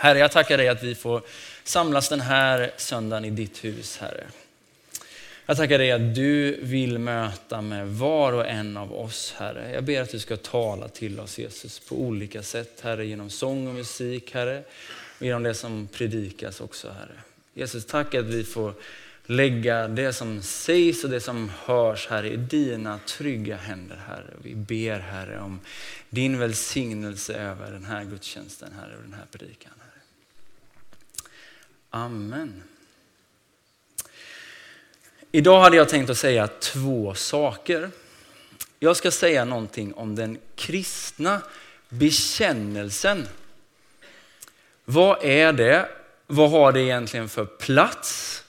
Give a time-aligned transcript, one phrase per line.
[0.00, 1.22] Herre, jag tackar dig att vi får
[1.64, 4.24] samlas den här söndagen i ditt hus, Herre.
[5.46, 9.70] Jag tackar dig att du vill möta med var och en av oss, Herre.
[9.74, 13.68] Jag ber att du ska tala till oss, Jesus, på olika sätt, Herre, genom sång
[13.68, 14.62] och musik, Herre,
[15.18, 17.20] och genom det som predikas också, Herre.
[17.54, 18.74] Jesus, tack att vi får
[19.26, 24.34] lägga det som sägs och det som hörs, Herre, i dina trygga händer, Herre.
[24.42, 25.60] Vi ber, Herre, om
[26.10, 29.87] din välsignelse över den här gudstjänsten, Herre, och den här predikan, Herre.
[31.90, 32.62] Amen.
[35.32, 37.90] Idag hade jag tänkt att säga två saker.
[38.78, 41.42] Jag ska säga någonting om den kristna
[41.88, 43.28] bekännelsen.
[44.84, 45.88] Vad är det?
[46.26, 48.42] Vad har det egentligen för plats?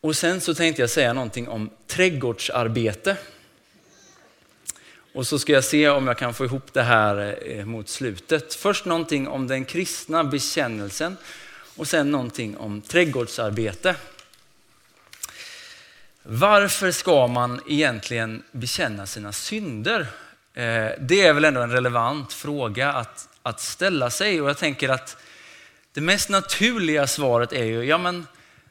[0.00, 3.16] Och sen så tänkte jag säga någonting om trädgårdsarbete.
[5.14, 8.54] Och så ska jag se om jag kan få ihop det här eh, mot slutet.
[8.54, 11.16] Först någonting om den kristna bekännelsen
[11.78, 13.96] och sen någonting om trädgårdsarbete.
[16.22, 20.00] Varför ska man egentligen bekänna sina synder?
[20.54, 24.88] Eh, det är väl ändå en relevant fråga att, att ställa sig och jag tänker
[24.88, 25.16] att
[25.92, 28.26] det mest naturliga svaret är ju, ja men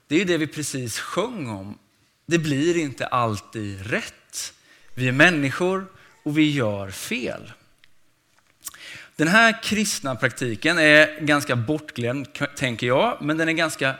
[0.07, 1.77] det är ju det vi precis sjöng om.
[2.25, 4.53] Det blir inte alltid rätt.
[4.93, 5.85] Vi är människor
[6.23, 7.51] och vi gör fel.
[9.17, 13.95] Den här kristna praktiken är ganska bortglömd, tänker jag, men den är ganska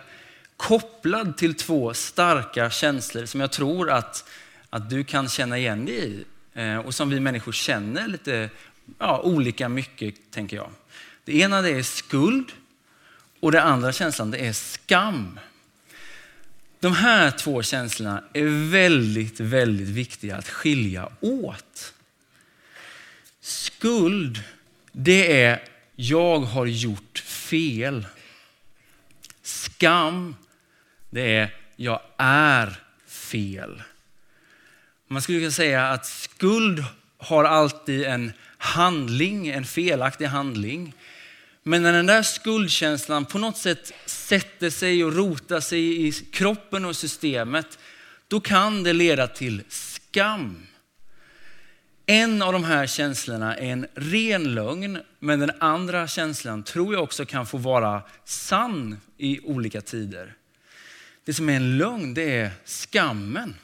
[0.57, 4.29] kopplad till två starka känslor som jag tror att,
[4.69, 8.49] att du kan känna igen dig i eh, och som vi människor känner lite
[8.99, 10.69] ja, olika mycket, tänker jag.
[11.25, 12.51] Det ena det är skuld
[13.39, 15.39] och det andra känslan det är skam.
[16.79, 21.93] De här två känslorna är väldigt, väldigt viktiga att skilja åt.
[23.41, 24.43] Skuld,
[24.99, 25.63] det är
[25.95, 28.05] jag har gjort fel.
[29.41, 30.35] Skam,
[31.09, 32.75] det är jag är
[33.07, 33.81] fel.
[35.07, 36.83] Man skulle kunna säga att skuld
[37.17, 40.93] har alltid en handling, en felaktig handling.
[41.63, 46.85] Men när den där skuldkänslan på något sätt sätter sig och rotar sig i kroppen
[46.85, 47.79] och systemet,
[48.27, 50.67] då kan det leda till skam.
[52.09, 57.03] En av de här känslorna är en ren lögn, men den andra känslan tror jag
[57.03, 60.33] också kan få vara sann i olika tider.
[61.25, 63.55] Det som är en lögn, det är skammen.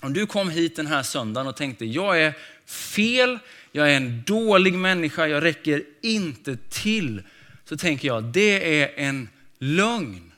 [0.00, 2.34] Om du kom hit den här söndagen och tänkte, jag är
[2.66, 3.38] fel,
[3.72, 7.22] jag är en dålig människa, jag räcker inte till.
[7.64, 9.28] Så tänker jag, det är en
[9.58, 10.32] lögn.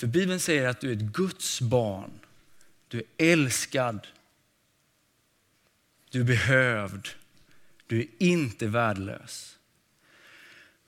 [0.00, 2.10] För Bibeln säger att du är ett Guds barn.
[2.88, 4.06] Du är älskad.
[6.10, 7.08] Du är behövd.
[7.86, 9.56] Du är inte värdelös.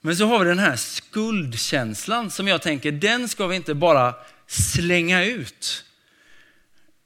[0.00, 4.14] Men så har vi den här skuldkänslan som jag tänker, den ska vi inte bara
[4.47, 5.84] slänga ut.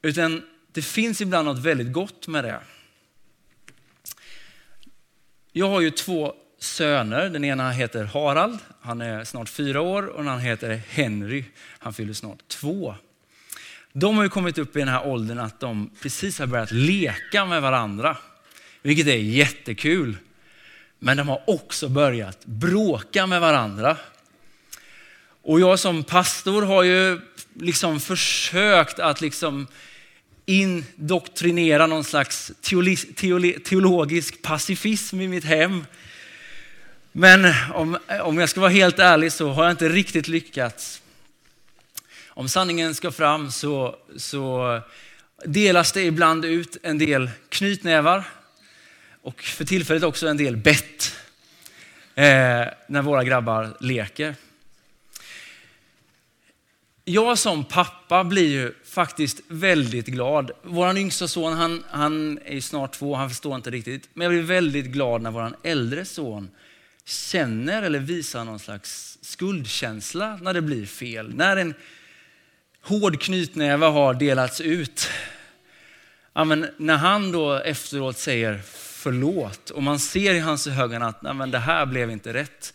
[0.01, 2.59] Utan det finns ibland något väldigt gott med det.
[5.51, 7.29] Jag har ju två söner.
[7.29, 11.93] Den ena heter Harald, han är snart fyra år och den andra heter Henry, han
[11.93, 12.95] fyller snart två.
[13.97, 17.45] De har ju kommit upp i den här åldern att de precis har börjat leka
[17.45, 18.17] med varandra,
[18.81, 20.17] vilket är jättekul.
[20.99, 23.97] Men de har också börjat bråka med varandra.
[25.41, 27.19] Och jag som pastor har ju
[27.53, 29.67] liksom försökt att liksom
[30.45, 32.51] indoktrinera någon slags
[33.63, 35.85] teologisk pacifism i mitt hem.
[37.11, 41.01] Men om, om jag ska vara helt ärlig så har jag inte riktigt lyckats.
[42.37, 44.79] Om sanningen ska fram så, så
[45.45, 48.23] delas det ibland ut en del knytnävar
[49.21, 51.15] och för tillfället också en del bett
[52.15, 52.25] eh,
[52.87, 54.35] när våra grabbar leker.
[57.05, 60.51] Jag som pappa blir ju faktiskt väldigt glad.
[60.63, 64.09] Vår yngsta son, han, han är snart två, han förstår inte riktigt.
[64.13, 66.49] Men jag blir väldigt glad när vår äldre son
[67.05, 71.35] känner eller visar någon slags skuldkänsla när det blir fel.
[71.35, 71.73] När en
[72.85, 75.09] hård knytnäve har delats ut.
[76.33, 81.21] Ja, men när han då efteråt säger förlåt och man ser i hans ögon att
[81.21, 82.73] Nej, men det här blev inte rätt.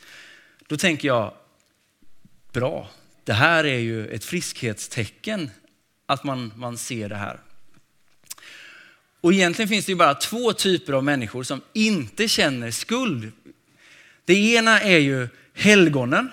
[0.67, 1.35] Då tänker jag,
[2.53, 2.91] bra,
[3.25, 5.51] det här är ju ett friskhetstecken
[6.07, 7.41] att man, man ser det här.
[9.21, 13.33] Och egentligen finns det ju bara två typer av människor som inte känner skuld.
[14.25, 16.31] Det ena är ju helgonen,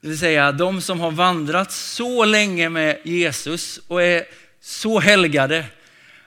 [0.00, 4.24] det vill säga de som har vandrat så länge med Jesus och är
[4.60, 5.66] så helgade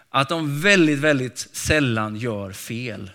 [0.09, 3.11] att de väldigt, väldigt sällan gör fel.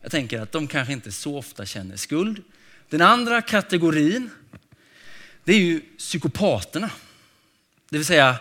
[0.00, 2.42] Jag tänker att de kanske inte så ofta känner skuld.
[2.88, 4.30] Den andra kategorin,
[5.44, 6.90] det är ju psykopaterna.
[7.90, 8.36] Det vill säga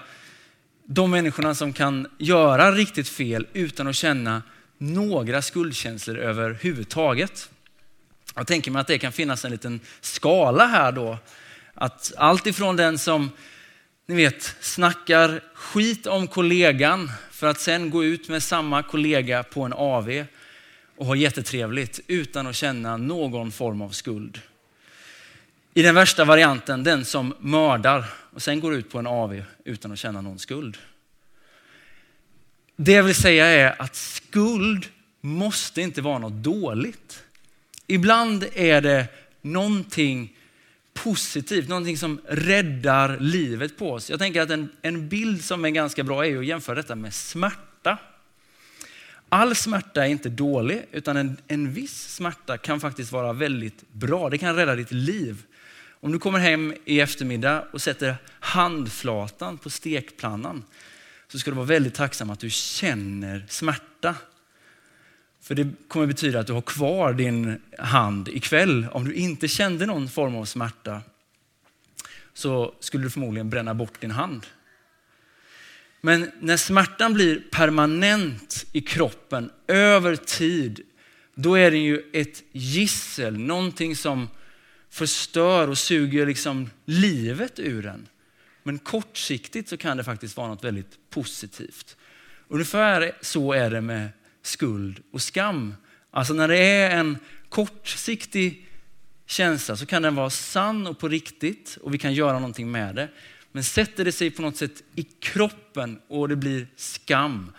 [0.85, 4.41] de människorna som kan göra riktigt fel utan att känna
[4.77, 7.49] några skuldkänslor överhuvudtaget.
[8.35, 11.17] Jag tänker mig att det kan finnas en liten skala här då.
[11.73, 13.31] Att allt ifrån den som
[14.05, 19.61] ni vet, snackar skit om kollegan för att sen gå ut med samma kollega på
[19.61, 20.25] en AV
[20.97, 24.41] och ha jättetrevligt utan att känna någon form av skuld.
[25.73, 29.91] I den värsta varianten, den som mördar och sen går ut på en AV utan
[29.91, 30.77] att känna någon skuld.
[32.75, 34.85] Det jag vill säga är att skuld
[35.21, 37.23] måste inte vara något dåligt.
[37.91, 39.07] Ibland är det
[39.41, 40.37] någonting
[40.93, 44.09] positivt, någonting som räddar livet på oss.
[44.09, 47.13] Jag tänker att en, en bild som är ganska bra är att jämföra detta med
[47.13, 47.97] smärta.
[49.29, 54.29] All smärta är inte dålig, utan en, en viss smärta kan faktiskt vara väldigt bra.
[54.29, 55.43] Det kan rädda ditt liv.
[55.99, 60.63] Om du kommer hem i eftermiddag och sätter handflatan på stekpannan
[61.27, 64.15] så ska du vara väldigt tacksam att du känner smärta.
[65.41, 68.87] För det kommer betyda att du har kvar din hand ikväll.
[68.91, 71.01] Om du inte kände någon form av smärta
[72.33, 74.45] så skulle du förmodligen bränna bort din hand.
[76.01, 80.81] Men när smärtan blir permanent i kroppen över tid,
[81.35, 84.27] då är den ju ett gissel, någonting som
[84.89, 88.07] förstör och suger liksom livet ur en.
[88.63, 91.97] Men kortsiktigt så kan det faktiskt vara något väldigt positivt.
[92.47, 94.09] Ungefär så är det med
[94.41, 95.75] skuld och skam.
[96.11, 97.17] Alltså när det är en
[97.49, 98.67] kortsiktig
[99.25, 102.95] känsla så kan den vara sann och på riktigt och vi kan göra någonting med
[102.95, 103.09] det.
[103.51, 107.51] Men sätter det sig på något sätt i kroppen och det blir skam,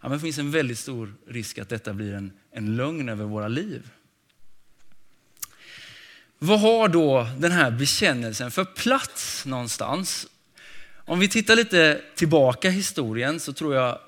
[0.00, 3.24] ja, men det finns en väldigt stor risk att detta blir en, en lögn över
[3.24, 3.90] våra liv.
[6.38, 10.26] Vad har då den här bekännelsen för plats någonstans?
[11.04, 13.98] Om vi tittar lite tillbaka i historien så tror jag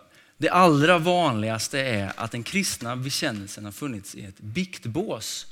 [0.42, 5.46] det allra vanligaste är att den kristna bekännelsen har funnits i ett biktbås.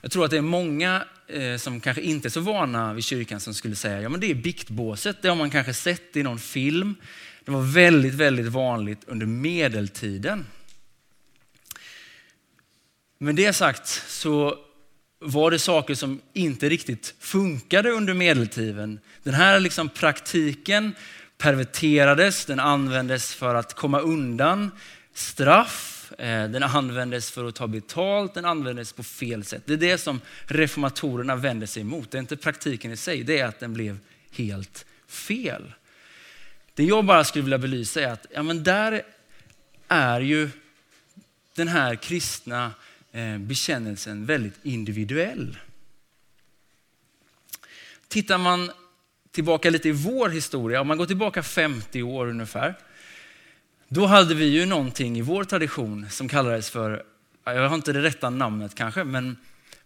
[0.00, 3.40] Jag tror att det är många eh, som kanske inte är så vana vid kyrkan
[3.40, 6.38] som skulle säga, ja men det är biktbåset, det har man kanske sett i någon
[6.38, 6.94] film.
[7.44, 10.46] Det var väldigt, väldigt vanligt under medeltiden.
[13.18, 14.58] Med det sagt så
[15.18, 19.00] var det saker som inte riktigt funkade under medeltiden.
[19.22, 20.94] Den här liksom praktiken
[21.38, 24.70] perverterades, den användes för att komma undan
[25.14, 29.62] straff, eh, den användes för att ta betalt, den användes på fel sätt.
[29.66, 32.10] Det är det som reformatorerna vänder sig emot.
[32.10, 33.98] Det är inte praktiken i sig, det är att den blev
[34.30, 35.72] helt fel.
[36.74, 39.02] Det jag bara skulle vilja belysa är att ja, men där
[39.88, 40.50] är ju
[41.54, 42.72] den här kristna
[43.12, 45.58] eh, bekännelsen väldigt individuell.
[48.08, 48.70] Tittar man
[49.36, 52.74] tillbaka lite i vår historia, om man går tillbaka 50 år ungefär,
[53.88, 57.02] då hade vi ju någonting i vår tradition som kallades för,
[57.44, 59.36] jag har inte det rätta namnet kanske, men,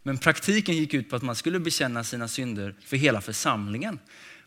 [0.02, 3.98] men praktiken gick ut på att man skulle bekänna sina synder för hela församlingen.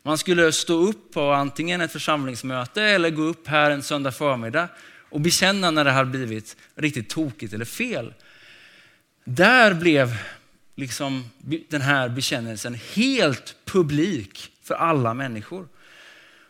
[0.03, 4.67] Man skulle stå upp på antingen ett församlingsmöte eller gå upp här en söndag förmiddag
[5.09, 8.13] och bekänna när det hade blivit riktigt tokigt eller fel.
[9.25, 10.17] Där blev
[10.75, 11.29] liksom
[11.69, 15.67] den här bekännelsen helt publik för alla människor.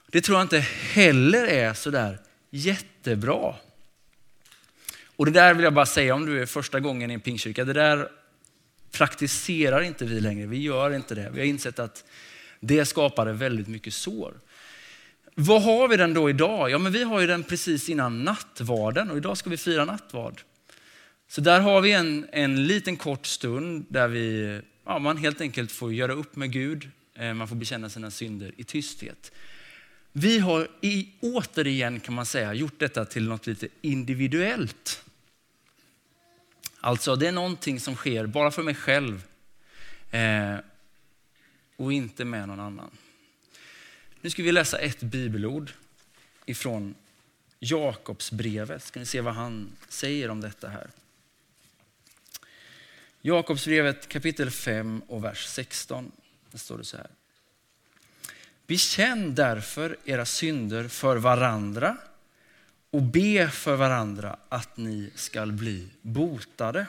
[0.08, 0.60] Det tror jag inte
[0.93, 3.55] heller är sådär jättebra.
[5.15, 7.65] Och det där vill jag bara säga om du är första gången i en pingkyrka,
[7.65, 8.10] det där
[8.91, 10.48] praktiserar inte vi längre.
[10.48, 11.29] Vi gör inte det.
[11.34, 12.03] Vi har insett att
[12.60, 14.34] det skapade väldigt mycket sår.
[15.36, 16.70] Vad har vi den då idag?
[16.70, 20.41] Ja, men vi har ju den precis innan nattvarden och idag ska vi fira nattvard.
[21.27, 25.72] Så där har vi en, en liten kort stund där vi, ja, man helt enkelt
[25.72, 29.32] får göra upp med Gud, Eh, man får bekänna sina synder i tysthet.
[30.12, 35.03] Vi har i, återigen kan man säga gjort detta till något lite individuellt.
[36.79, 39.24] Alltså det är någonting som sker bara för mig själv
[40.12, 40.55] eh,
[41.75, 42.91] och inte med någon annan.
[44.22, 45.72] Nu ska vi läsa ett bibelord
[46.46, 46.96] ifrån
[47.60, 48.84] Jakobsbrevet.
[48.84, 50.89] Ska ni se vad han säger om detta här.
[53.22, 56.12] Jakobsbrevet kapitel 5 och vers 16.
[56.53, 57.10] Där står det så här.
[58.67, 61.98] Bekänn därför era synder för varandra
[62.91, 66.88] och be för varandra att ni skall bli botade.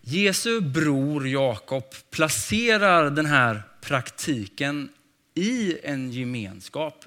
[0.00, 4.88] Jesu bror Jakob placerar den här praktiken
[5.34, 7.04] i en gemenskap.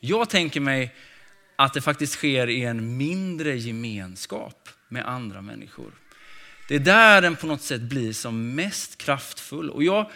[0.00, 0.94] Jag tänker mig
[1.56, 5.92] att det faktiskt sker i en mindre gemenskap med andra människor.
[6.68, 9.70] Det är där den på något sätt blir som mest kraftfull.
[9.70, 10.10] Och jag,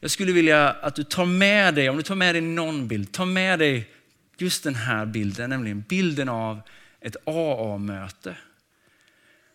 [0.00, 3.12] jag skulle vilja att du tar med dig, om du tar med dig någon bild,
[3.12, 3.90] ta med dig
[4.38, 6.60] just den här bilden, nämligen bilden av
[7.00, 8.36] ett AA-möte.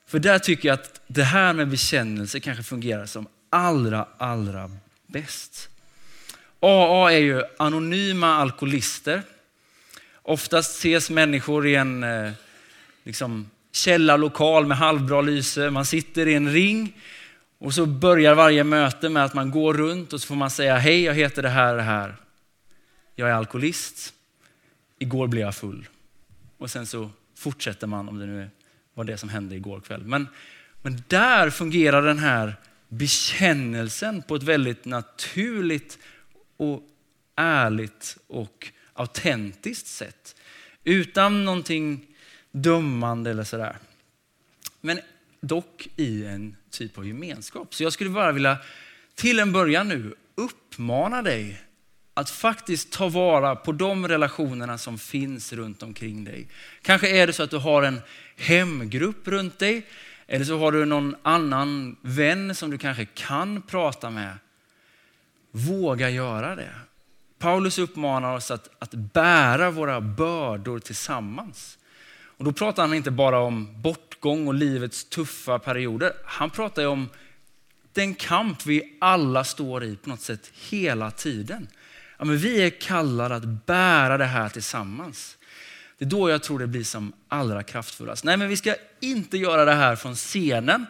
[0.08, 4.72] För där tycker jag att det här med bekännelse kanske fungerar som allra, allra
[5.08, 5.70] bäst.
[6.60, 9.22] AA är ju anonyma alkoholister.
[10.22, 12.32] Oftast ses människor i en eh,
[13.04, 15.70] liksom, källarlokal med halvbra lyse.
[15.70, 17.02] Man sitter i en ring
[17.58, 20.78] och så börjar varje möte med att man går runt och så får man säga
[20.78, 22.16] hej, jag heter det här och det här.
[23.16, 24.14] Jag är alkoholist.
[25.00, 25.88] Igår blev jag full.
[26.58, 28.50] Och sen så fortsätter man om det nu
[28.94, 30.04] var det som hände igår kväll.
[30.04, 30.28] Men,
[30.82, 32.56] men där fungerar den här
[32.88, 35.98] bekännelsen på ett väldigt naturligt
[36.58, 36.82] och
[37.36, 40.36] ärligt och autentiskt sätt.
[40.84, 42.15] Utan någonting
[42.56, 43.78] dömande eller sådär.
[44.82, 45.00] Men
[45.42, 47.76] dock i en typ av gemenskap.
[47.76, 48.58] Så jag skulle bara vilja
[49.16, 51.62] till en början nu uppmana dig
[52.14, 56.48] att faktiskt ta vara på de relationerna som finns runt omkring dig.
[56.82, 58.02] Kanske är det så att du har en
[58.36, 59.86] hemgrupp runt dig,
[60.28, 64.38] eller så har du någon annan vän som du kanske kan prata med.
[65.52, 66.72] Våga göra det.
[67.40, 71.78] Paulus uppmanar oss att, att bära våra bördor tillsammans.
[72.38, 76.14] Och då pratar han inte bara om bortgång och livets tuffa perioder.
[76.26, 77.10] Han pratar om
[77.94, 81.68] den kamp vi alla står i på något sätt hela tiden.
[82.18, 85.38] Ja, men vi är kallade att bära det här tillsammans.
[85.98, 88.24] Det är då jag tror det blir som allra kraftfullast.
[88.24, 90.86] Nej, men vi ska inte göra det här från scenen.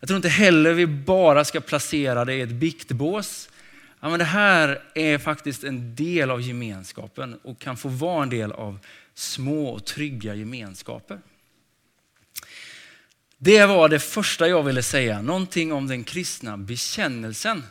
[0.00, 3.48] Jag tror inte heller vi bara ska placera det i ett biktbås.
[4.06, 8.30] Ja, men det här är faktiskt en del av gemenskapen och kan få vara en
[8.30, 8.78] del av
[9.14, 11.20] små och trygga gemenskaper.
[13.38, 17.62] Det var det första jag ville säga, någonting om den kristna bekännelsen.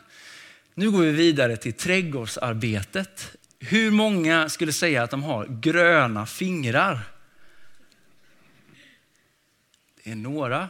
[0.74, 3.36] Nu går vi vidare till trädgårdsarbetet.
[3.58, 7.00] Hur många skulle säga att de har gröna fingrar?
[10.04, 10.68] Det är några.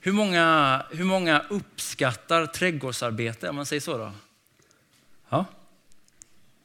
[0.00, 3.98] Hur många, hur många uppskattar trädgårdsarbete, om man säger så?
[3.98, 4.12] då?
[5.28, 5.44] Ja,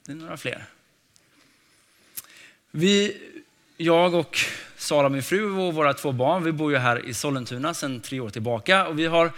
[0.05, 0.65] det är några fler.
[2.71, 3.17] Vi,
[3.77, 4.39] jag och
[4.77, 8.19] Sara, min fru och våra två barn, vi bor ju här i Sollentuna sedan tre
[8.19, 9.31] år tillbaka och vi har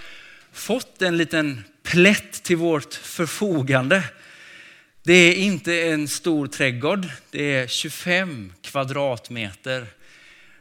[0.51, 4.03] fått en liten plätt till vårt förfogande.
[5.03, 9.85] Det är inte en stor trädgård, det är 25 kvadratmeter.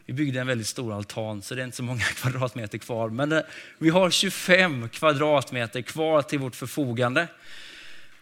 [0.07, 3.09] Vi byggde en väldigt stor altan så det är inte så många kvadratmeter kvar.
[3.09, 3.43] Men eh,
[3.79, 7.29] vi har 25 kvadratmeter kvar till vårt förfogande.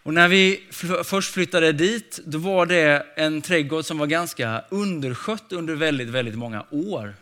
[0.03, 0.63] Och när vi
[1.03, 6.35] först flyttade dit, då var det en trädgård som var ganska underskött under väldigt, väldigt
[6.35, 7.15] många år.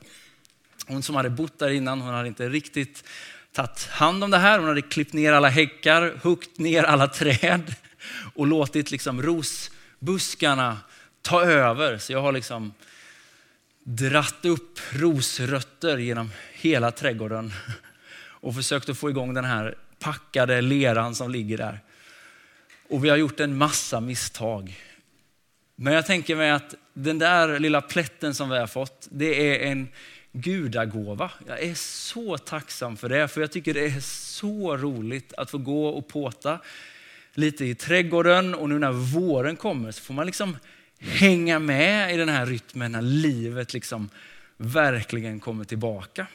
[0.87, 3.03] Hon som hade bott där innan, hon hade inte riktigt
[3.51, 4.59] tagit hand om det här.
[4.59, 7.75] Hon hade klippt ner alla häckar, huggit ner alla träd
[8.33, 10.77] och låtit liksom rosbuskarna
[11.21, 11.97] ta över.
[11.97, 12.73] Så jag har liksom
[13.83, 17.53] dratt upp rosrötter genom hela trädgården
[18.23, 21.79] och försökt att få igång den här packade leran som ligger där.
[22.91, 24.75] Och vi har gjort en massa misstag.
[25.75, 29.71] Men jag tänker mig att den där lilla plätten som vi har fått, det är
[29.71, 29.87] en
[30.31, 31.31] gudagåva.
[31.47, 35.57] Jag är så tacksam för det, för jag tycker det är så roligt att få
[35.57, 36.59] gå och påta
[37.33, 40.57] lite i trädgården och nu när våren kommer så får man liksom
[40.99, 44.09] hänga med i den här rytmen när livet liksom
[44.57, 46.27] verkligen kommer tillbaka.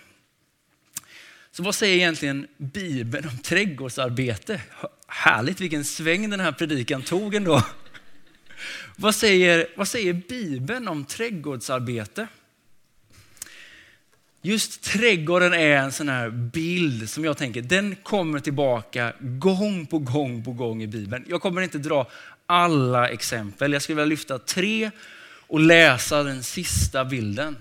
[1.56, 4.60] Så vad säger egentligen Bibeln om trädgårdsarbete?
[5.06, 7.62] Härligt vilken sväng den här predikan tog ändå.
[8.96, 12.28] Vad säger, vad säger Bibeln om trädgårdsarbete?
[14.42, 19.98] Just trädgården är en sån här bild som jag tänker, den kommer tillbaka gång på
[19.98, 21.24] gång på gång i Bibeln.
[21.28, 22.10] Jag kommer inte dra
[22.46, 23.72] alla exempel.
[23.72, 24.90] Jag skulle vilja lyfta tre
[25.46, 27.56] och läsa den sista bilden.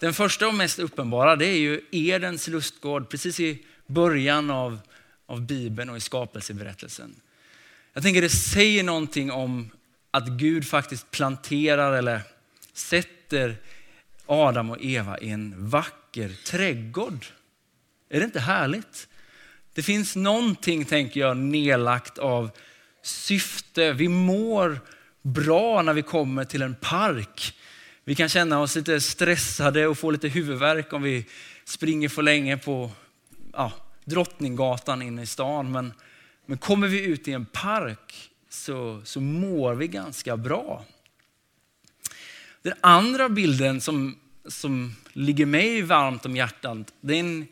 [0.00, 4.78] Den första och mest uppenbara det är ju Edens lustgård precis i början av,
[5.26, 7.14] av Bibeln och i skapelseberättelsen.
[7.92, 9.70] Jag tänker det säger någonting om
[10.10, 12.20] att Gud faktiskt planterar eller
[12.72, 13.56] sätter
[14.26, 17.26] Adam och Eva i en vacker trädgård.
[18.08, 19.08] Är det inte härligt?
[19.74, 22.50] Det finns någonting, tänker jag, nedlagt av
[23.02, 23.92] syfte.
[23.92, 24.80] Vi mår
[25.22, 27.56] bra när vi kommer till en park.
[28.04, 31.26] Vi kan känna oss lite stressade och få lite huvudvärk om vi
[31.64, 32.90] springer för länge på
[33.52, 33.72] ja,
[34.04, 35.72] Drottninggatan inne i stan.
[35.72, 35.92] Men,
[36.46, 40.84] men kommer vi ut i en park så, så mår vi ganska bra.
[42.62, 47.46] Den andra bilden som, som ligger mig varmt om hjärtat, den,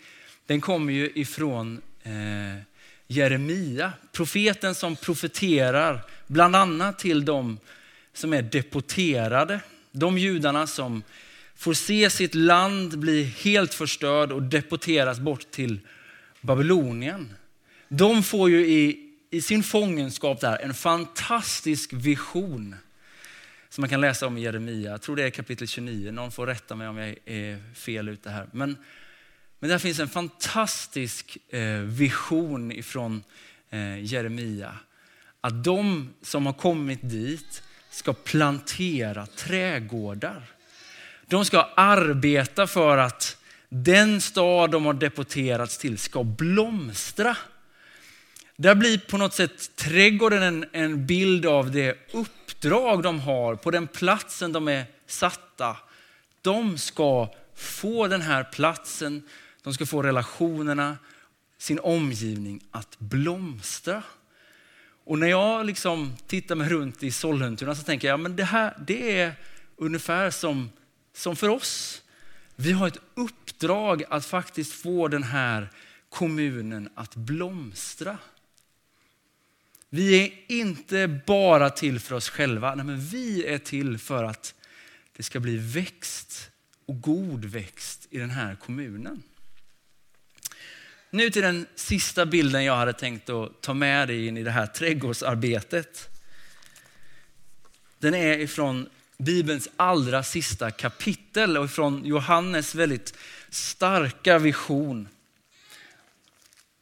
[0.46, 2.62] den kommer ju ifrån eh,
[3.06, 7.58] Jeremia, profeten som profeterar bland annat till de
[8.12, 9.60] som är deporterade.
[9.98, 11.02] De judarna som
[11.56, 15.80] får se sitt land bli helt förstörd och deporteras bort till
[16.40, 17.34] Babylonien.
[17.88, 22.76] De får ju i, i sin fångenskap där en fantastisk vision
[23.68, 24.90] som man kan läsa om i Jeremia.
[24.90, 26.12] Jag tror det är kapitel 29.
[26.12, 28.48] Någon får rätta mig om jag är fel ute här.
[28.52, 28.76] Men,
[29.58, 33.22] men där finns en fantastisk eh, vision ifrån
[33.70, 34.74] eh, Jeremia.
[35.40, 37.62] Att de som har kommit dit
[37.98, 40.42] ska plantera trädgårdar.
[41.26, 43.36] De ska arbeta för att
[43.68, 47.36] den stad de har deporterats till ska blomstra.
[48.56, 53.70] Där blir på något sätt trädgården en, en bild av det uppdrag de har på
[53.70, 55.76] den platsen de är satta.
[56.42, 59.22] De ska få den här platsen,
[59.62, 60.96] de ska få relationerna,
[61.58, 64.02] sin omgivning att blomstra.
[65.08, 68.76] Och när jag liksom tittar mig runt i Sollentuna så tänker jag, men det här
[68.86, 69.34] det är
[69.76, 70.70] ungefär som,
[71.12, 72.02] som för oss.
[72.56, 75.68] Vi har ett uppdrag att faktiskt få den här
[76.08, 78.18] kommunen att blomstra.
[79.88, 84.54] Vi är inte bara till för oss själva, nej men vi är till för att
[85.16, 86.50] det ska bli växt
[86.86, 89.22] och god växt i den här kommunen.
[91.10, 94.50] Nu till den sista bilden jag hade tänkt att ta med dig in i det
[94.50, 96.08] här trädgårdsarbetet.
[97.98, 98.88] Den är ifrån
[99.18, 103.14] Bibelns allra sista kapitel och ifrån Johannes väldigt
[103.50, 105.08] starka vision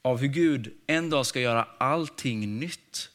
[0.01, 3.09] av hur Gud en dag ska göra allting nytt.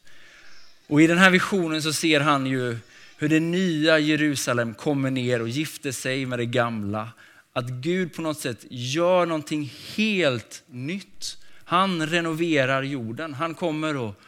[0.87, 2.77] Och i den här visionen så ser han ju
[3.17, 7.09] hur det nya Jerusalem kommer ner och gifter sig med det gamla.
[7.53, 11.37] Att Gud på något sätt gör någonting helt nytt.
[11.65, 13.33] Han renoverar jorden.
[13.33, 14.21] Han kommer och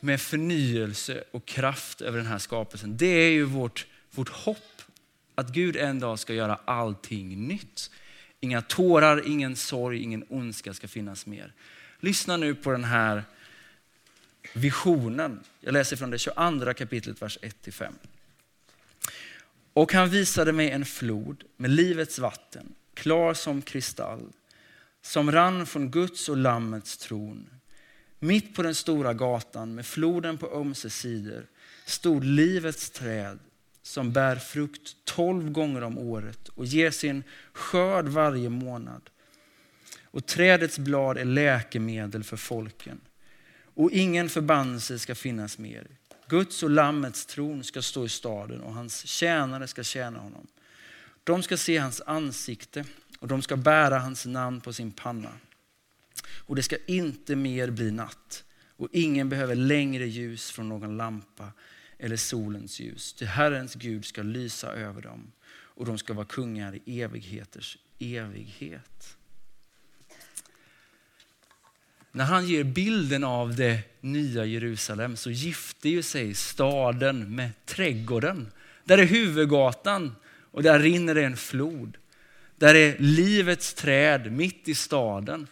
[0.00, 2.96] med förnyelse och kraft över den här skapelsen.
[2.96, 4.82] Det är ju vårt, vårt hopp.
[5.34, 7.90] Att Gud en dag ska göra allting nytt.
[8.40, 11.52] Inga tårar, ingen sorg, ingen ondska ska finnas mer.
[12.00, 13.24] Lyssna nu på den här
[14.52, 15.40] visionen.
[15.60, 17.92] Jag läser från det 22 kapitlet, vers 1-5.
[19.72, 24.32] Och han visade mig en flod med livets vatten, klar som kristall,
[25.02, 27.50] som rann från Guds och Lammets tron.
[28.18, 31.46] Mitt på den stora gatan med floden på ömse sidor
[31.86, 33.38] stod livets träd
[33.82, 39.10] som bär frukt tolv gånger om året och ger sin skörd varje månad.
[40.04, 43.00] Och trädets blad är läkemedel för folken.
[43.74, 45.86] Och ingen förbannelse ska finnas mer.
[46.30, 50.46] Guds och Lammets tron ska stå i staden och hans tjänare ska tjäna honom.
[51.24, 52.84] De ska se hans ansikte
[53.18, 55.32] och de ska bära hans namn på sin panna.
[56.46, 58.44] Och det ska inte mer bli natt
[58.76, 61.52] och ingen behöver längre ljus från någon lampa
[61.98, 63.12] eller solens ljus.
[63.12, 69.16] Till Herrens Gud ska lysa över dem och de ska vara kungar i evigheters evighet.
[72.12, 78.52] När han ger bilden av det nya Jerusalem så gifter ju sig staden med trädgården.
[78.84, 80.16] Där är huvudgatan
[80.50, 81.96] och där rinner det en flod.
[82.56, 85.46] Där är livets träd mitt i staden.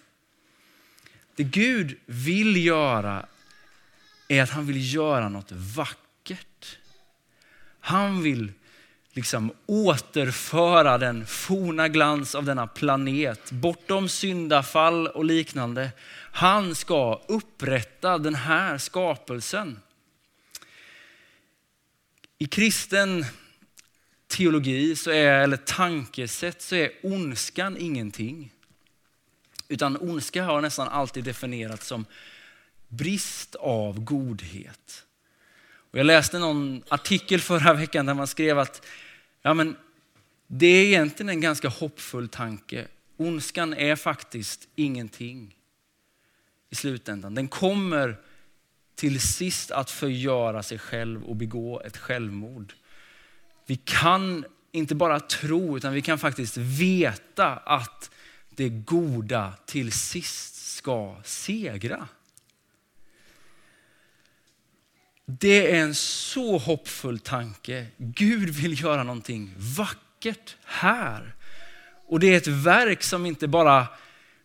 [1.36, 3.26] Det Gud vill göra
[4.28, 6.78] är att han vill göra något vackert.
[7.80, 8.52] Han vill
[9.12, 15.90] liksom återföra den forna glans av denna planet bortom syndafall och liknande.
[16.32, 19.80] Han ska upprätta den här skapelsen.
[22.38, 23.24] I kristen
[24.28, 28.52] teologi så är, eller tankesätt så är ondskan ingenting.
[29.68, 32.06] Utan ondska har nästan alltid definierats som
[32.88, 35.04] brist av godhet.
[35.90, 38.86] Och jag läste någon artikel förra veckan där man skrev att
[39.42, 39.76] ja, men
[40.46, 42.86] det är egentligen en ganska hoppfull tanke.
[43.16, 45.56] Ondskan är faktiskt ingenting
[46.70, 47.34] i slutändan.
[47.34, 48.16] Den kommer
[48.94, 52.72] till sist att förgöra sig själv och begå ett självmord.
[53.66, 58.10] Vi kan inte bara tro, utan vi kan faktiskt veta att
[58.50, 62.08] det goda till sist ska segra.
[65.30, 67.86] Det är en så hoppfull tanke.
[67.96, 71.34] Gud vill göra någonting vackert här.
[72.06, 73.86] Och det är ett verk som inte bara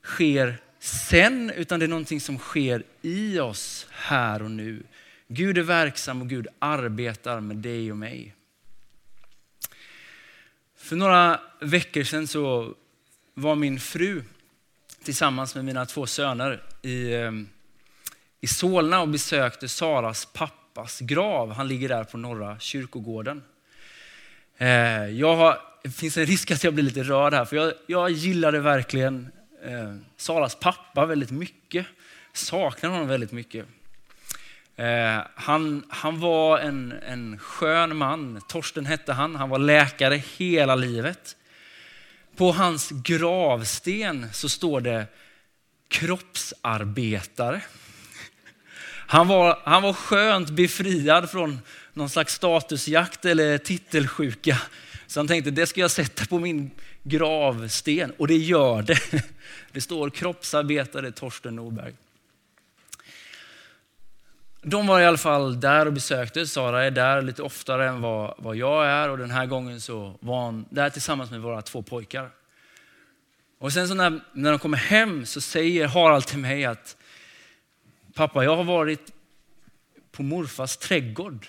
[0.03, 4.83] sker sen, utan det är någonting som sker i oss här och nu.
[5.27, 8.35] Gud är verksam och Gud arbetar med dig och mig.
[10.77, 12.75] För några veckor sedan så
[13.33, 14.23] var min fru
[15.03, 17.31] tillsammans med mina två söner i, eh,
[18.41, 21.51] i Solna och besökte Saras pappa pappas grav.
[21.53, 23.43] Han ligger där på Norra kyrkogården.
[24.57, 24.67] Eh,
[25.09, 28.11] jag har, det finns en risk att jag blir lite rörd här, för jag, jag
[28.11, 29.31] gillade verkligen
[29.65, 31.85] eh, Salas pappa väldigt mycket.
[32.33, 33.65] Saknar honom väldigt mycket.
[34.75, 38.41] Eh, han, han var en, en skön man.
[38.47, 39.35] Torsten hette han.
[39.35, 41.35] Han var läkare hela livet.
[42.35, 45.05] På hans gravsten så står det
[45.87, 47.61] kroppsarbetare.
[49.07, 51.59] Han var, han var skönt befriad från
[51.93, 54.57] någon slags statusjakt eller titelsjuka.
[55.07, 56.71] Så han tänkte, det ska jag sätta på min
[57.03, 58.13] gravsten.
[58.17, 58.99] Och det gör det.
[59.71, 61.93] Det står kroppsarbetare Torsten Norberg.
[64.61, 66.47] De var i alla fall där och besökte.
[66.47, 70.15] Sara är där lite oftare än vad, vad jag är och den här gången så
[70.19, 72.29] var hon där tillsammans med våra två pojkar.
[73.59, 76.97] Och sen så när, när de kommer hem så säger Harald till mig att
[78.13, 79.13] pappa, jag har varit
[80.11, 81.47] på morfars trädgård.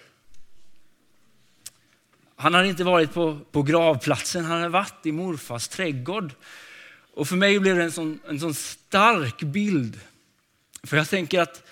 [2.37, 6.33] Han hade inte varit på, på gravplatsen, han hade varit i morfars trädgård.
[7.15, 10.01] Och för mig blev det en sån, en sån stark bild.
[10.83, 11.63] För jag tänker att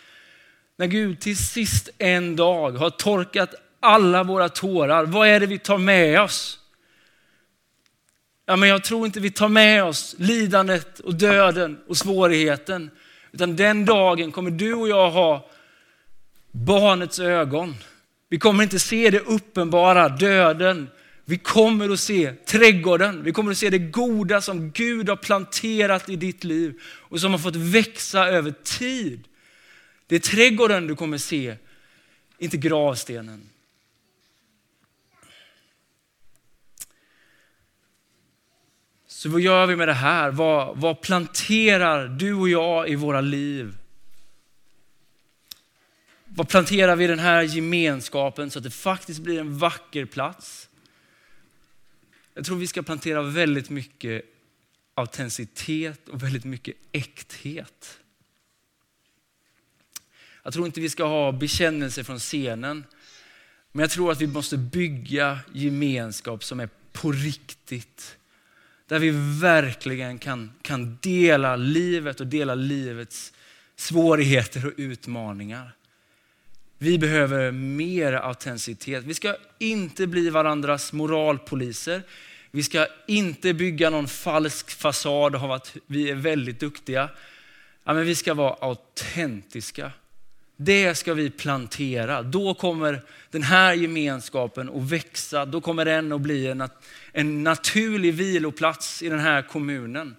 [0.77, 5.59] när Gud till sist en dag har torkat alla våra tårar, vad är det vi
[5.59, 6.59] tar med oss?
[8.47, 12.91] Ja, men jag tror inte vi tar med oss lidandet och döden och svårigheten.
[13.33, 15.51] Utan den dagen kommer du och jag ha
[16.51, 17.75] barnets ögon.
[18.29, 20.89] Vi kommer inte se det uppenbara, döden.
[21.25, 23.23] Vi kommer att se trädgården.
[23.25, 27.31] Vi kommer att se det goda som Gud har planterat i ditt liv och som
[27.31, 29.25] har fått växa över tid.
[30.07, 31.57] Det är trädgården du kommer se,
[32.39, 33.52] inte gravstenen.
[39.23, 40.31] Så vad gör vi med det här?
[40.31, 43.77] Vad, vad planterar du och jag i våra liv?
[46.25, 50.69] Vad planterar vi i den här gemenskapen så att det faktiskt blir en vacker plats?
[52.35, 54.25] Jag tror vi ska plantera väldigt mycket
[54.95, 57.99] autenticitet och väldigt mycket äkthet.
[60.43, 62.85] Jag tror inte vi ska ha bekännelse från scenen.
[63.73, 68.19] Men jag tror att vi måste bygga gemenskap som är på riktigt.
[68.93, 73.33] Där vi verkligen kan, kan dela livet och dela livets
[73.77, 75.75] svårigheter och utmaningar.
[76.79, 79.05] Vi behöver mer autenticitet.
[79.05, 82.03] Vi ska inte bli varandras moralpoliser.
[82.51, 87.09] Vi ska inte bygga någon falsk fasad av att vi är väldigt duktiga.
[87.85, 89.93] Ja, men vi ska vara autentiska.
[90.65, 92.23] Det ska vi plantera.
[92.23, 95.45] Då kommer den här gemenskapen att växa.
[95.45, 96.69] Då kommer den att bli en,
[97.13, 100.17] en naturlig viloplats i den här kommunen.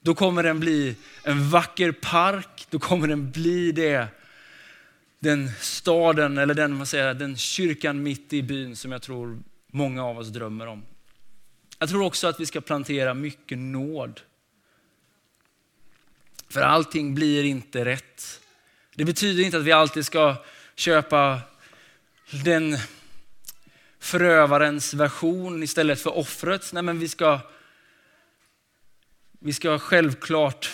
[0.00, 2.66] Då kommer den bli en vacker park.
[2.70, 4.06] Då kommer den bli det.
[5.18, 10.04] Den staden, eller den, vad säger, den kyrkan mitt i byn som jag tror många
[10.04, 10.82] av oss drömmer om.
[11.78, 14.20] Jag tror också att vi ska plantera mycket nåd.
[16.48, 18.41] För allting blir inte rätt.
[18.94, 20.36] Det betyder inte att vi alltid ska
[20.74, 21.40] köpa
[22.44, 22.78] den
[23.98, 26.72] förövarens version istället för offrets.
[26.72, 27.40] Nej, men vi ska,
[29.38, 30.70] vi ska självklart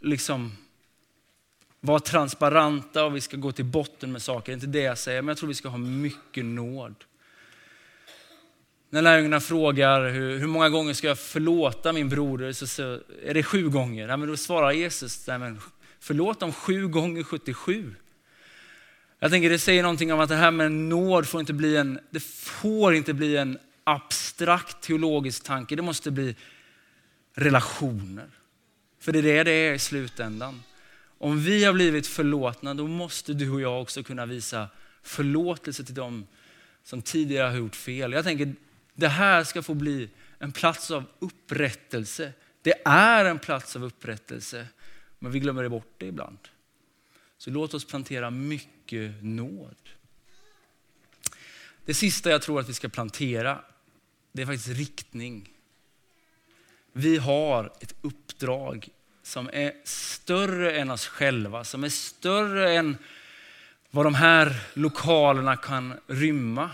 [0.00, 0.56] liksom
[1.80, 4.46] vara transparenta och vi ska gå till botten med saker.
[4.46, 6.94] Det är inte det jag säger, men jag tror vi ska ha mycket nåd.
[8.90, 13.34] När lärjungarna frågar hur, hur, många gånger ska jag förlåta min broder, så, så är
[13.34, 14.08] det sju gånger.
[14.08, 15.60] Ja, men då svarar Jesus, nej, men
[16.04, 17.94] Förlåt dem sju gånger 77.
[19.18, 22.00] Jag tänker det säger någonting om att det här med nåd får inte bli en,
[22.10, 25.76] det får inte bli en abstrakt teologisk tanke.
[25.76, 26.36] Det måste bli
[27.34, 28.26] relationer.
[29.00, 30.62] För det är det det är i slutändan.
[31.18, 34.68] Om vi har blivit förlåtna, då måste du och jag också kunna visa
[35.02, 36.26] förlåtelse till dem
[36.84, 38.12] som tidigare har gjort fel.
[38.12, 38.54] Jag tänker
[38.94, 42.32] det här ska få bli en plats av upprättelse.
[42.62, 44.66] Det är en plats av upprättelse.
[45.22, 46.38] Men vi glömmer bort det ibland.
[47.38, 49.76] Så låt oss plantera mycket nåd.
[51.84, 53.64] Det sista jag tror att vi ska plantera,
[54.32, 55.50] det är faktiskt riktning.
[56.92, 58.88] Vi har ett uppdrag
[59.22, 62.96] som är större än oss själva, som är större än
[63.90, 66.70] vad de här lokalerna kan rymma.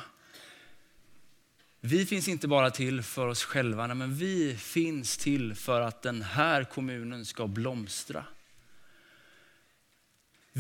[1.81, 6.23] Vi finns inte bara till för oss själva, men vi finns till för att den
[6.23, 8.25] här kommunen ska blomstra.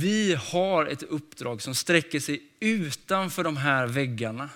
[0.00, 4.48] Vi har ett uppdrag som sträcker sig utanför de här väggarna.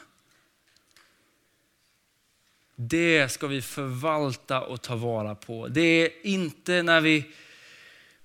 [2.76, 5.68] Det ska vi förvalta och ta vara på.
[5.68, 7.24] Det är inte när vi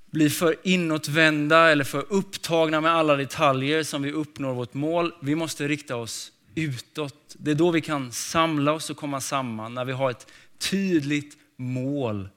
[0.06, 5.14] blir för inåtvända eller för upptagna med alla detaljer som vi uppnår vårt mål.
[5.22, 7.36] Vi måste rikta oss utåt.
[7.38, 10.28] Det är då vi kan samla oss och komma samman, när vi har ett
[10.58, 12.30] tydligt mål.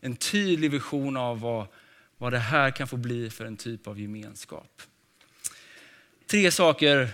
[0.00, 1.66] En tydlig vision av vad,
[2.20, 4.82] vad det här kan få bli för en typ av gemenskap.
[6.26, 7.08] Tre saker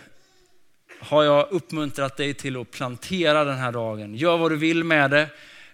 [1.01, 4.14] har jag uppmuntrat dig till att plantera den här dagen.
[4.14, 5.29] Gör vad du vill med det.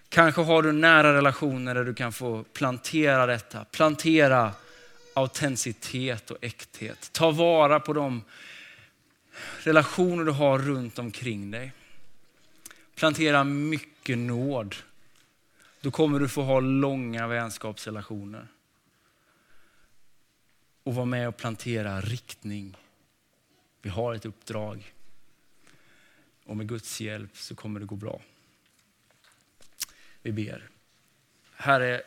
[0.08, 3.64] Kanske har du nära relationer där du kan få plantera detta.
[3.64, 4.52] Plantera
[5.14, 7.12] autenticitet och äkthet.
[7.12, 8.22] Ta vara på de
[9.58, 11.72] relationer du har runt omkring dig.
[12.94, 14.74] Plantera mycket nåd.
[15.80, 18.46] Då kommer du få ha långa vänskapsrelationer.
[20.84, 22.76] Och vara med och plantera riktning.
[23.82, 24.92] Vi har ett uppdrag.
[26.44, 28.20] Och med Guds hjälp så kommer det gå bra.
[30.22, 30.68] Vi ber.
[31.54, 32.02] Herre,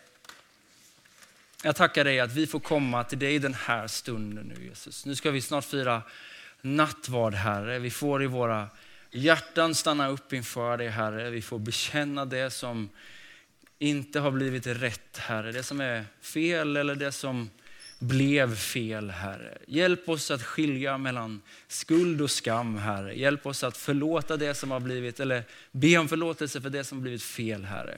[1.64, 5.06] jag tackar dig att vi får komma till dig den här stunden nu Jesus.
[5.06, 6.02] Nu ska vi snart fira
[6.62, 7.80] nattvard Herre.
[7.80, 8.70] Vi får i våra
[9.12, 11.30] hjärtan stanna upp inför dig Herre.
[11.30, 12.90] Vi får bekänna det som
[13.80, 15.52] inte har blivit rätt Herre.
[15.52, 17.50] Det som är fel eller det som
[18.00, 19.58] blev fel, Herre.
[19.68, 23.14] Hjälp oss att skilja mellan skuld och skam, Herre.
[23.14, 26.98] Hjälp oss att förlåta det som har blivit, eller be om förlåtelse för det som
[26.98, 27.98] har blivit fel, Herre.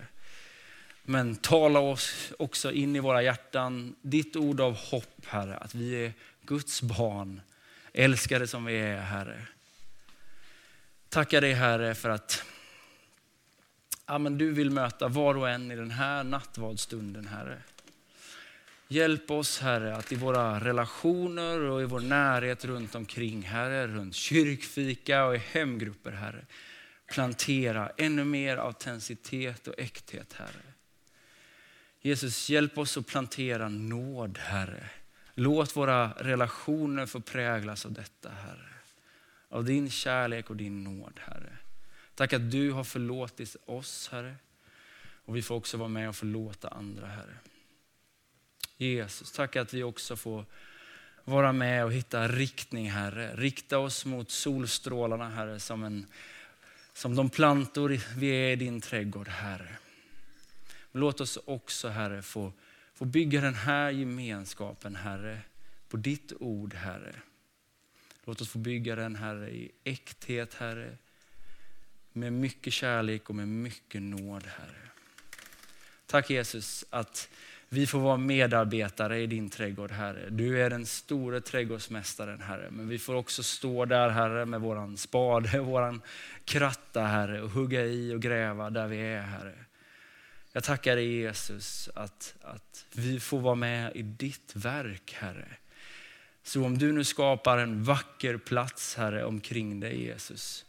[1.03, 6.05] Men tala oss också in i våra hjärtan, ditt ord av hopp, Herre, att vi
[6.05, 7.41] är Guds barn,
[7.93, 9.41] älskade som vi är, Herre.
[11.09, 12.43] Tackar dig, Herre, för att
[14.05, 17.57] ja, men du vill möta var och en i den här nattvardsstunden, Herre.
[18.89, 24.15] Hjälp oss Herre att i våra relationer och i vår närhet runt omkring Herre, runt
[24.15, 26.45] kyrkfika och i hemgrupper Herre,
[27.11, 30.73] plantera ännu mer autenticitet och äkthet Herre.
[32.01, 34.89] Jesus, hjälp oss att plantera nåd Herre.
[35.33, 38.73] Låt våra relationer få präglas av detta Herre.
[39.49, 41.57] Av din kärlek och din nåd Herre.
[42.15, 44.35] Tack att du har förlåtit oss Herre.
[45.25, 47.37] Och vi får också vara med och förlåta andra Herre.
[48.77, 50.45] Jesus, tack att vi också får
[51.23, 53.35] vara med och hitta riktning Herre.
[53.35, 56.05] Rikta oss mot solstrålarna Herre som, en,
[56.93, 59.77] som de plantor vi är i din trädgård Herre.
[60.91, 62.53] Låt oss också Herre få,
[62.93, 65.39] få bygga den här gemenskapen Herre
[65.89, 67.15] på ditt ord Herre.
[68.25, 70.97] Låt oss få bygga den Herre i äkthet Herre.
[72.13, 74.89] Med mycket kärlek och med mycket nåd Herre.
[76.05, 77.29] Tack Jesus att
[77.69, 80.29] vi får vara medarbetare i din trädgård, Herre.
[80.29, 82.67] Du är den store trädgårdsmästaren, Herre.
[82.71, 86.01] Men vi får också stå där, Herre, med våran spade, våran
[86.45, 89.55] kratta, Herre, och hugga i och gräva där vi är, Herre.
[90.51, 95.47] Jag tackar dig Jesus att, att vi får vara med i ditt verk, Herre.
[96.43, 100.65] Så om du nu skapar en vacker plats, Herre, omkring dig, Jesus,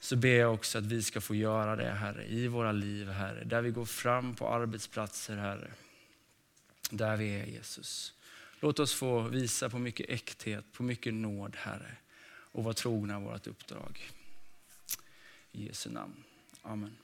[0.00, 3.44] så ber jag också att vi ska få göra det, Herre, i våra liv, Herre.
[3.44, 5.70] Där vi går fram på arbetsplatser, Herre
[6.90, 8.14] där vi är Jesus.
[8.60, 11.96] Låt oss få visa på mycket äkthet, på mycket nåd Herre
[12.52, 14.10] och vara trogna vårt uppdrag.
[15.52, 16.24] I Jesu namn.
[16.62, 16.96] Amen.